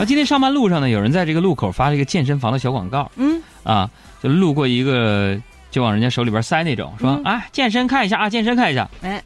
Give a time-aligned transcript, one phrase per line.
[0.00, 3.88] 啊，今天上班路上呢，有人在这个路口发了一个健身房的小广告，嗯，啊，
[4.22, 5.38] 就路过一个，
[5.70, 8.88] 就往人家手里边塞那种，说嗯哎，健身看一下啊，健身看一下。
[9.02, 9.22] 哎，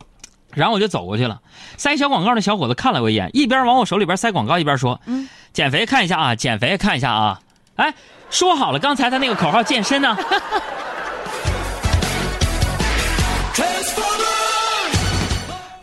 [0.53, 1.41] 然后我就走过去了，
[1.77, 7.41] 塞小广告的小伙子看了我一眼，一边往我手里边塞广告，一边说：“嗯，减肥看一下啊，减肥看一下啊。”
[7.77, 7.93] 哎，
[8.31, 10.17] 说好了，刚才他那个口号健身呢。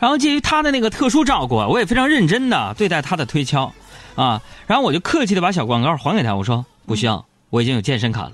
[0.03, 3.73] 然后基于他的那个特殊照顾啊，我也非常认真的对待他的推敲，
[4.15, 8.33] 啊，然后我就客气的把小广告还给他，我说不需要，我已经有健身卡了。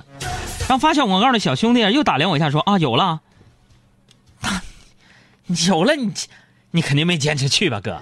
[0.62, 3.22] 然后发小广告的小兄弟又打量我一下，说啊有了，
[5.68, 6.12] 有了你，
[6.72, 8.02] 你肯定没坚持去吧，哥。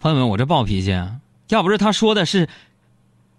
[0.00, 1.16] 朋友们，我这暴脾气啊，
[1.48, 2.48] 要不是他说的是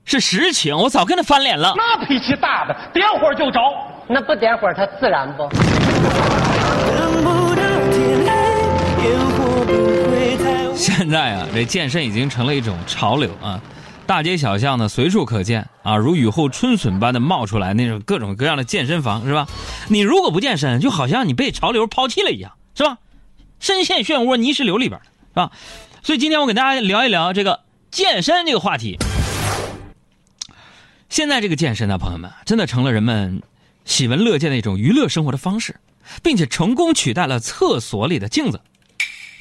[0.05, 1.73] 是实情，我早跟他翻脸了。
[1.75, 3.59] 那脾气大的，点火就着。
[4.07, 5.49] 那不点火，它自燃不？
[5.49, 9.73] 等不到天黑，烟火不
[10.11, 10.75] 会太。
[10.75, 13.59] 现在啊，这健身已经成了一种潮流啊，
[14.05, 19.47] 大街小巷呢随处可见啊，如雨后春笋般的冒出来那种各种各样的健身房，是吧？
[19.89, 22.99] 你如果不健身，就好像你被潮流抛弃了一样，是吧？
[23.59, 25.49] 深陷漩涡泥石流里边，是吧？
[26.03, 28.99] 所以今天我给大家聊一聊这个健身这个话题。
[31.09, 33.41] 现在这个健身呢，朋友们，真的成了人们
[33.85, 35.79] 喜闻乐见的一种娱乐生活的方式，
[36.23, 38.61] 并且成功取代了厕所里的镜子。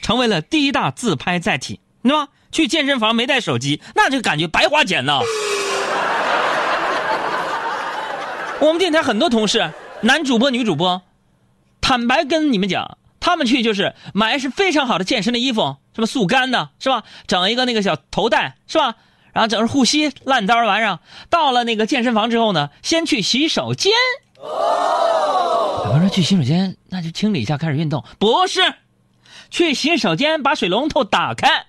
[0.03, 2.29] 成为了第一大自拍载体，对吧？
[2.53, 5.19] 去健身房没带手机，那就感觉白花钱呢。
[8.61, 11.03] 我们电台很多同事，男主播、女主播，
[11.81, 17.03] 坦白跟你们讲，他们去就是买是非常好的健身的衣服，什么速干的，是吧？
[17.27, 18.97] 整一个那个小头带，是吧？
[19.35, 23.93] 然后整上护膝烂糟玩意儿，到了那个健身房之后呢，先去洗手间。
[25.85, 28.61] 有人说去洗手间，那就清理一下，开始运动，不是？
[29.51, 31.67] 去洗手间，把水龙头打开，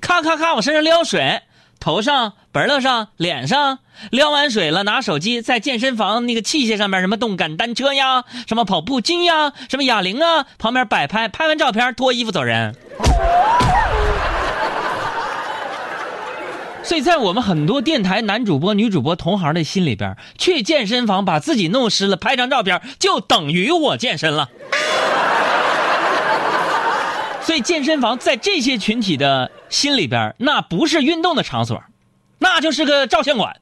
[0.00, 1.42] 咔咔咔往身上撩水，
[1.80, 3.78] 头上、脖子上、脸上，
[4.10, 12.74] 撩完水了，拿手机在健身房那个器械上面，什么动感单车呀，什么跑步机呀，什么哑铃啊，旁边摆拍，拍完照片脱衣服走人。
[16.84, 24.50] 所以在我们很多电台男主播、女主播同行的心里边，去健身房把自己弄湿了，拍张照片就等于我健身了。
[27.42, 31.82] 所以健身房在这些群体的心里边，那不是运动的场所，
[32.38, 33.56] 那就是个照相馆。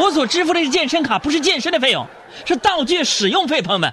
[0.00, 2.04] 我所支付的健身卡不是健身的费用，
[2.44, 3.92] 是道具使用费，朋友们。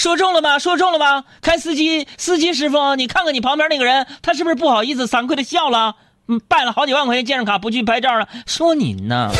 [0.00, 0.58] 说中了吧？
[0.58, 1.24] 说中了吧？
[1.42, 5.94] 开司机，司机师傅，你看看你旁边那个人，他是不是不好意思、惭愧的笑了？
[6.26, 9.30] 嗯，办了好几万块钱健身卡不去拍照了，说你呢。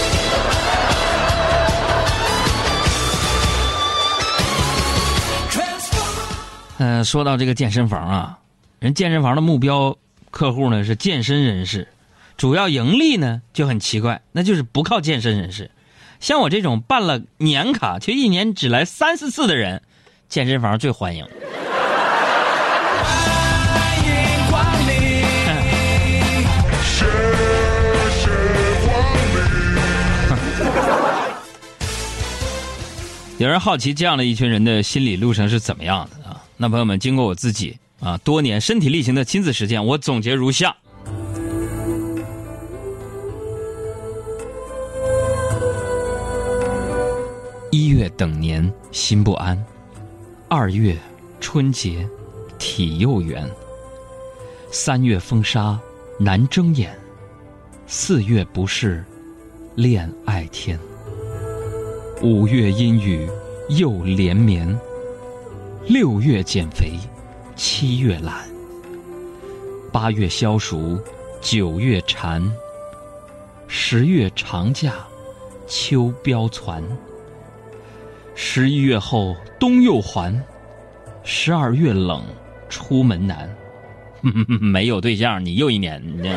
[6.76, 8.38] 嗯、说到这个健身房啊，
[8.80, 9.96] 人健身房的目标
[10.30, 11.88] 客户呢是健身人士，
[12.36, 15.70] 主要盈利呢就很奇怪，那就是不靠健身人士。
[16.20, 19.80] 像我这种办了年卡却一年只来三四次的人，
[20.30, 21.26] 健身房最欢迎。
[33.38, 36.40] 有人好奇这样的一群人的心理路程是怎么样的啊？
[36.56, 40.76] 那朋友们，经过我自己啊多年身体力行的亲自实践，我总结如下：
[47.70, 49.64] 一月等年心不安，
[50.52, 50.98] 二月
[51.38, 52.04] 春节
[52.58, 53.48] 体又圆，
[54.72, 55.78] 三月风沙
[56.18, 56.92] 难睁眼，
[57.86, 59.04] 四月不是
[59.76, 60.76] 恋爱天。
[62.20, 63.30] 五月阴雨
[63.68, 64.76] 又连绵，
[65.86, 66.98] 六月减肥，
[67.54, 68.44] 七月懒，
[69.92, 70.98] 八月消暑，
[71.40, 72.42] 九月馋，
[73.68, 74.94] 十月长假，
[75.68, 76.82] 秋膘攒，
[78.42, 80.34] 十一月后冬又还，
[81.22, 82.24] 十二月冷，
[82.70, 83.54] 出门难。
[84.58, 86.02] 没有对象，你又一年。
[86.02, 86.30] 你这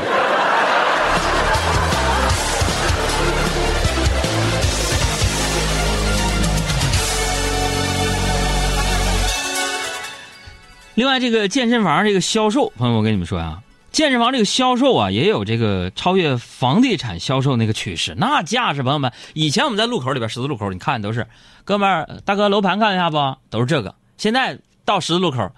[10.95, 13.63] 另外，这个健身房这个销售，朋友，我跟你们说啊，
[13.93, 18.15] 健身房这个销售啊，也有这个超越房地产销售那个趋势。
[18.17, 21.27] 那架势，朋友们，以前我们在路口里边，十字路口，你看都是，
[21.63, 23.37] 哥们儿，大哥，楼盘看一下不？
[23.51, 23.93] 都是这个。
[24.17, 25.51] 现在到十字路口，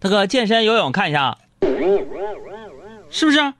[0.00, 1.36] 大哥，健身游泳看一下，
[3.10, 3.52] 是不是？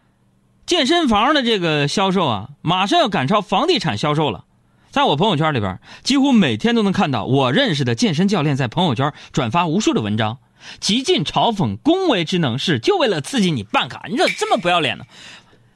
[0.64, 4.46] 健身房的这个销售啊，马上要赶超房地产销售了。
[4.90, 10.38] 在我朋友圈里边，几乎每天都能看到我认识的健身教练在朋友圈转发无数的文章，
[10.80, 14.04] 极尽嘲讽、恭维之能事，就为了刺激你办卡。
[14.08, 15.04] 你怎么这么不要脸呢？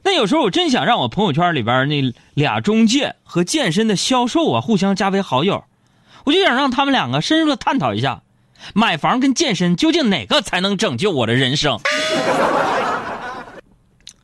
[0.03, 5.65] 那有时候我真想让我朋友圈里边那俩中介和健身的销售啊互相加为好友，
[6.23, 8.21] 我就想让他们两个深入的探讨一下，
[8.73, 11.79] 买房跟健身究竟哪个才能拯救我的人生？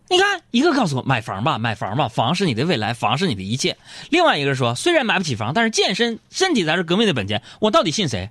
[0.10, 3.75] 你看，一个告诉我买房吧，买房吧，房是你的未来，房是你的一切。
[4.10, 7.42] 另外一个说，虽然买不起房，但是健身身体才是革命的本钱。
[7.60, 8.30] 我到底信谁？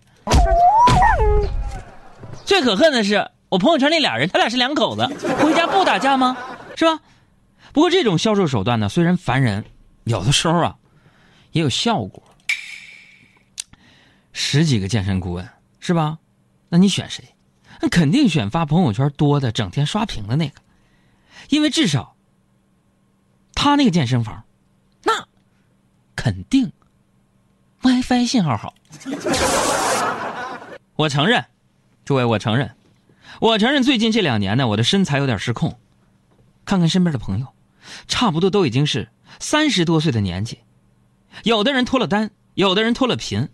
[2.45, 5.07] 最可恨的是，我朋友圈那俩人，他俩是两口子，
[5.39, 6.37] 回家不打架吗？
[6.77, 7.01] 是吧？
[7.73, 9.65] 不过这种销售手段呢，虽然烦人，
[10.05, 10.77] 有的时候啊，
[11.53, 12.23] 也有效果。
[14.33, 15.49] 十几个健身顾问
[15.81, 16.19] 是吧？
[16.69, 17.25] 那你选谁？
[17.81, 20.61] 那肯定选发朋友圈多的、整天刷屏的那个。
[21.49, 22.15] 因为至少，
[23.55, 24.45] 他那个健身房，
[25.03, 25.27] 那
[26.15, 26.73] 肯定
[27.83, 28.75] WiFi 信号好。
[30.97, 31.45] 我承认，
[32.05, 32.75] 诸位，我承认，
[33.41, 35.79] 我承认最近这两年呢，我的身材有点失控。
[36.65, 37.49] 看看身边的朋友，
[38.07, 39.09] 差不多都已经是
[39.41, 40.61] 三十多岁的年纪，
[41.43, 43.49] 有的人脱了单，有的人脱了贫，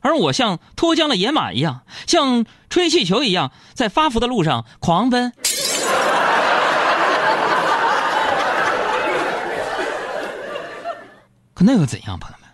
[0.00, 5.32] 而我像脱缰的野马一样，像吹气球一样，在发福的路上狂奔。
[11.54, 12.48] 可那又怎样，朋友们？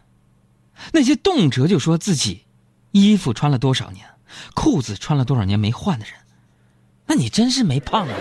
[0.93, 2.45] 那些动辄就说自己
[2.93, 4.07] 衣服穿了多少年，
[4.55, 6.15] 裤子穿了多少年没换的人，
[7.07, 8.15] 那你真是没胖啊！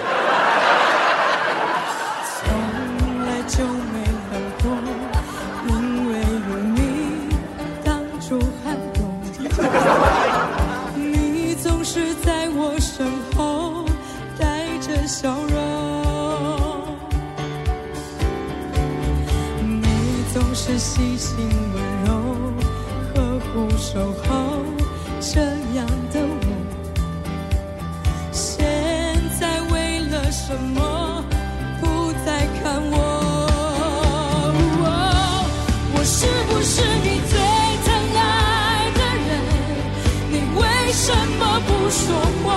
[41.84, 42.16] 不说
[42.46, 42.48] 话？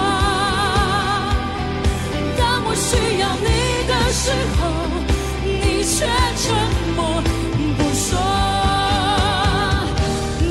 [2.39, 3.49] 当我需要你
[3.89, 4.61] 的时候，
[5.43, 6.07] 你却
[6.37, 6.45] 沉
[6.95, 6.99] 默
[7.77, 8.07] 不说。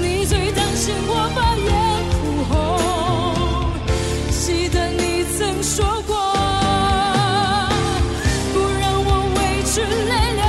[0.01, 1.71] 你最担心我把眼
[2.11, 2.53] 哭红，
[4.29, 6.13] 记得你曾说过，
[8.53, 9.39] 不让我委
[9.71, 10.43] 屈泪流。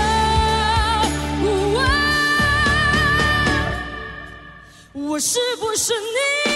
[5.08, 6.55] 我是不是你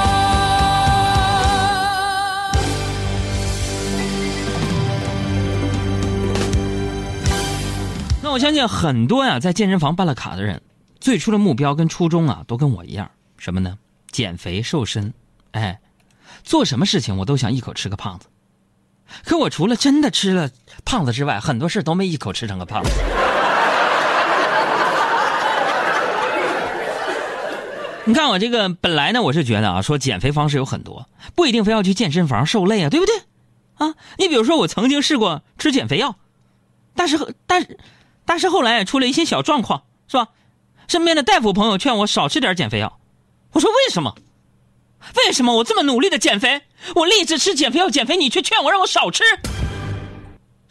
[8.31, 10.61] 我相信很多呀，在健身房办了卡的人，
[10.99, 13.77] 最初的目标跟初衷啊，都跟我一样，什么呢？
[14.09, 15.13] 减肥瘦身。
[15.51, 15.81] 哎，
[16.43, 18.27] 做什么事情我都想一口吃个胖子。
[19.25, 20.49] 可我除了真的吃了
[20.85, 22.89] 胖子之外，很多事都没一口吃成个胖子。
[28.05, 33.15] 你看我这个本来呢，我是觉得啊，说减肥方式有很多，不一定非要去健身房受累啊，对不对？
[33.75, 36.15] 啊，你比如说我曾经试过吃减肥药，
[36.95, 37.77] 但是但是
[38.31, 40.29] 但是后来出了一些小状况，是吧？
[40.87, 42.97] 身边的大夫朋友劝我少吃点减肥药，
[43.51, 44.15] 我说为什么？
[45.17, 46.61] 为什么我这么努力的减肥，
[46.95, 49.21] 我立志吃减肥药减肥，你却劝我让我少吃？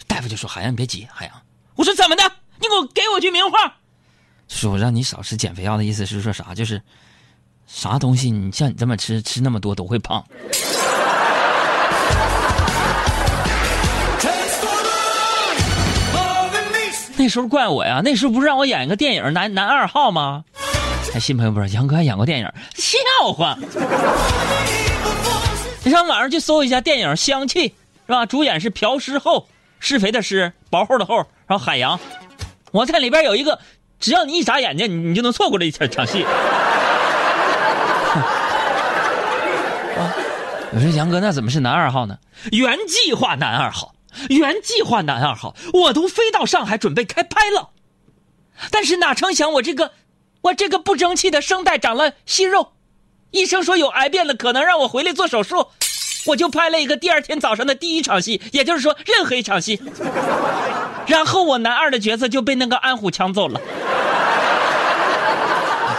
[0.07, 1.43] 大夫就说：“海洋，你别急，海洋。”
[1.76, 2.23] 我说：“怎么的？
[2.59, 3.76] 你给我给我句名话。”
[4.49, 6.55] 说我让你少吃减肥药的意思是说啥？
[6.55, 6.81] 就是
[7.67, 10.26] 啥东西你像你这么吃吃那么多都会胖。
[17.21, 20.43] 那时候怪我呀，那时候不是让我演一个电影男男二号吗？
[21.12, 22.99] 哎，新朋友不知道，杨哥还演过电影，笑
[23.31, 23.59] 话。
[25.85, 27.69] 你上网上去搜一下电影《香气》，
[28.07, 28.25] 是吧？
[28.25, 29.47] 主演是朴诗厚，
[29.81, 32.00] 施肥的施，薄厚的厚，然后海洋。
[32.73, 33.59] 我在里边有一个，
[33.99, 36.25] 只要你一眨眼睛，你你就能错过这一场场戏。
[36.25, 36.33] 啊，
[40.73, 42.17] 我说杨哥，那怎么是男二号呢？
[42.50, 43.93] 原计划男二号，
[44.29, 47.71] 原计划男二号，我都飞到上海准备开拍了，
[48.71, 49.93] 但是哪成想我这个，
[50.43, 52.73] 我这个不争气的声带长了息肉，
[53.31, 55.69] 医生说有癌变了，可能让我回来做手术，
[56.26, 59.81] 我就拍了一个第二天早上的第一场戏，也就是说任何一场戏，
[61.07, 63.61] 然后我男二的角色就被那个安虎抢走了。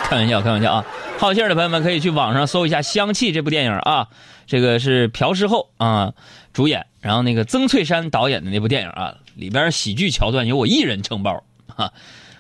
[0.03, 0.85] 开玩笑，开玩笑啊！
[1.21, 4.07] 好信儿的朋友们可以去网上搜一下《香气》这部电影啊，
[4.47, 6.13] 这个是朴世厚啊
[6.51, 11.43] 主演，然后那个曾翠山导演的那部电影啊，里边喜剧桥段由我一人承包
[11.75, 11.93] 啊。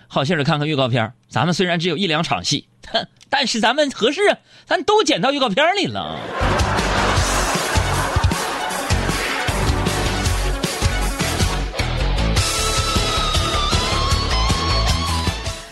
[0.07, 2.67] 好信儿的看看预告片，咱们虽然只有一两场戏，
[3.29, 6.17] 但是咱们合适啊，咱都剪到预告片里了。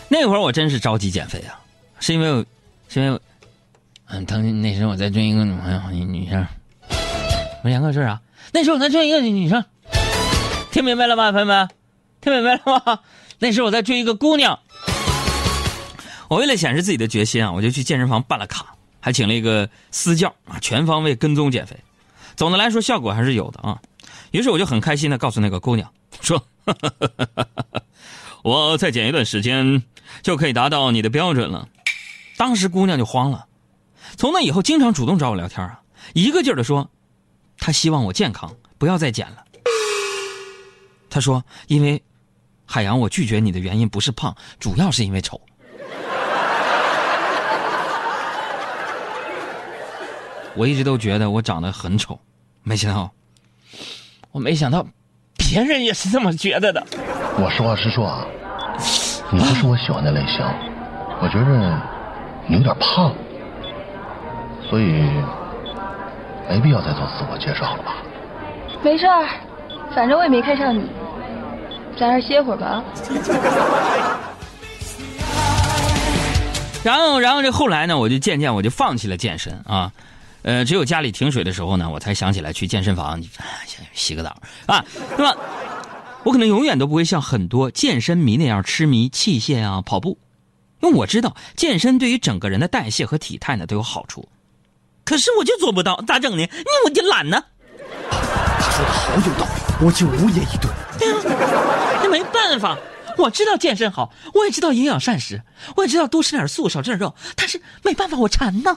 [0.08, 1.58] 那会儿我真是着急减肥啊，
[1.98, 2.46] 是因为，
[2.92, 3.20] 是因为，
[4.06, 6.44] 嗯，当年那时候我在追一个女朋友，女女生。
[7.62, 8.20] 我两个说啥？
[8.52, 9.64] 那时候我在追一个女女生，
[10.72, 11.68] 听明白了吗，朋友们？
[12.20, 12.98] 听明白了吗？
[13.38, 14.58] 那时候我在追一个姑娘。
[16.26, 21.76] 我为了显示自己的决心啊，我就去健身房办了卡，还请了一个私教啊，全方位跟踪减肥。
[22.34, 23.80] 总的来说，效果还是有的啊。
[24.32, 25.88] 于是我就很开心的告诉那个姑娘
[26.20, 26.44] 说：
[28.42, 29.80] “我再减一段时间。”
[30.22, 31.68] 就可以达到你的标准了。
[32.40, 33.44] 当时姑娘就慌了，
[34.16, 35.82] 从那以后经常主动找我聊天啊，
[36.14, 36.88] 一个劲儿的说，
[37.58, 39.44] 她希望我健康，不要再减了。
[41.10, 42.02] 她说，因为
[42.64, 45.38] 海洋，我拒绝你的原因不是胖，主要是因为丑。
[50.54, 52.18] 我一直都觉得我长得很丑，
[52.62, 53.10] 没想到，
[54.32, 54.86] 我没想到，
[55.36, 56.82] 别人也是这么觉得的。
[57.38, 58.26] 我实话实说啊。
[59.30, 60.40] 你不是我喜欢的类型，
[61.20, 61.99] 我觉着
[62.50, 63.14] 有点胖，
[64.68, 64.84] 所以
[66.48, 67.96] 没必要再做自我介绍了吧？
[68.82, 69.28] 没事儿，
[69.94, 70.84] 反正我也没看上你，
[71.98, 72.82] 在这歇会儿吧。
[76.82, 79.92] 然后，然后这后来呢，我就渐渐我就放弃了健身啊，
[80.42, 83.22] 呃，只有家里停水的时候呢，我才想起来去健身房
[83.92, 84.34] 洗个澡
[84.66, 84.84] 啊，
[85.16, 85.36] 那么？
[86.22, 90.18] 我可能永远都不会像很多健身迷那样痴迷器械啊、跑步，
[90.80, 94.28] 因为我知道健身对于整个人的代谢和体态呢都有好处。
[95.04, 96.42] 可是我就做不到，咋整呢？
[96.42, 97.44] 你我就懒呢。
[98.10, 100.70] 他说的好有道理，我就无言以对。
[100.98, 102.78] 对啊，那没办法，
[103.18, 105.42] 我知道健身好，我也知道营养膳食，
[105.76, 108.76] 我也知道多吃点素，少吃点肉，但是没办法，我馋呢。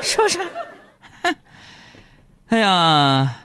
[0.00, 0.38] 是不是？
[2.48, 3.40] 哎呀，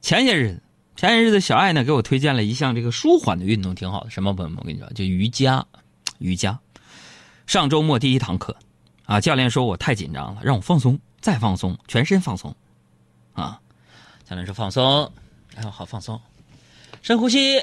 [0.00, 0.61] 前些日子，
[0.94, 4.10] 前些日子，小爱呢给我推荐了一项这个舒缓的运动，挺好的。
[4.10, 4.58] 什么朋友们？
[4.60, 5.66] 我跟你说，就瑜伽，
[6.18, 6.58] 瑜伽。
[7.46, 8.56] 上周末第一堂课，
[9.06, 12.54] 啊，教练说我太紧张了，让我放松，再放松，全身放松。
[13.32, 13.58] 啊，
[14.28, 15.10] 教练说放松，
[15.56, 16.20] 哎，好放松，
[17.02, 17.60] 深呼吸。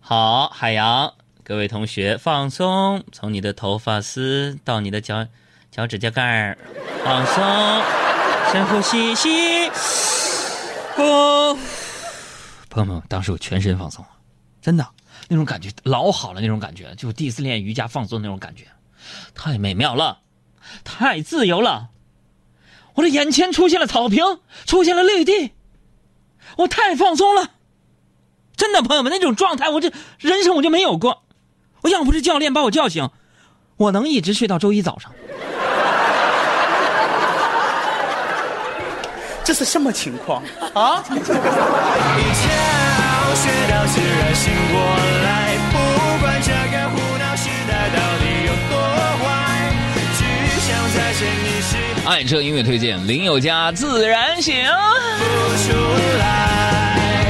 [0.00, 5.26] 好，海洋，各位同学放松，从你的头发丝到你的脚
[5.70, 6.58] 脚趾甲盖。
[7.02, 7.42] 放松，
[8.52, 9.70] 深呼吸，吸，
[11.00, 11.58] 呼。
[12.68, 14.04] 朋友们，当时我全身放松
[14.60, 14.86] 真的，
[15.28, 18.66] 那种感觉老好了，那种感觉，就第一次练瑜伽放松那种感觉，
[19.34, 20.20] 太美妙了，
[20.84, 21.88] 太自由了。
[22.94, 25.52] 我的眼前出现了草坪，出现了绿地，
[26.58, 27.50] 我太放松了，
[28.56, 31.24] 真的，朋友们，那种状态，我这人生我就没有过。
[31.82, 33.08] 我要不是教练把我叫醒，
[33.76, 35.12] 我能一直睡到周一早上。
[39.42, 40.42] 这是什么情况
[40.74, 41.02] 啊？
[41.08, 41.24] 一教
[43.34, 44.80] 学到自然醒过
[45.24, 45.74] 来，不
[46.20, 48.72] 管这个胡闹时代到底有多
[49.18, 49.26] 坏，
[50.16, 50.20] 只
[50.60, 51.70] 想再见你时。
[52.06, 54.54] 爱车音乐推荐，林宥嘉《自然醒》。
[55.66, 55.72] 出
[56.18, 57.26] 来，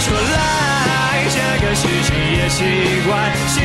[0.00, 2.62] 出来，这个事情也习
[3.06, 3.32] 惯。
[3.48, 3.60] 是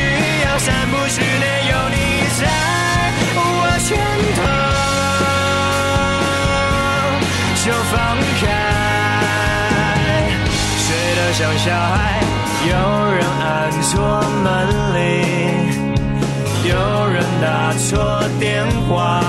[11.64, 12.20] 小孩。
[12.68, 12.72] 有
[13.12, 14.52] 人按错门
[14.94, 15.02] 铃，
[16.68, 16.72] 有
[17.08, 19.22] 人打错电话，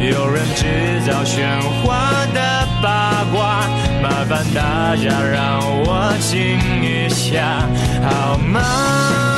[0.00, 3.68] 有人制造喧哗的八卦。
[4.02, 7.68] 麻烦大家让我静一下，
[8.02, 9.33] 好吗？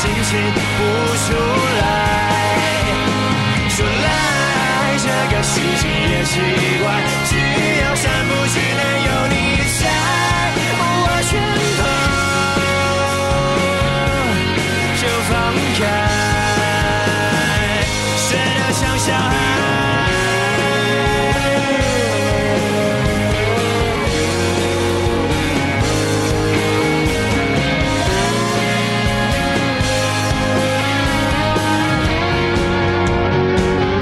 [0.00, 0.80] 心情不
[1.14, 1.26] 出
[1.78, 1.84] 来，
[3.68, 6.40] 说来这个事情也奇
[6.82, 7.19] 怪。